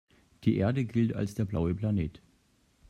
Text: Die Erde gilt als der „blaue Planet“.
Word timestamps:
Die 0.45 0.57
Erde 0.57 0.83
gilt 0.85 1.15
als 1.15 1.35
der 1.35 1.45
„blaue 1.45 1.75
Planet“. 1.75 2.23